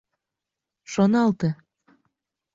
Шоналте... 0.91 1.49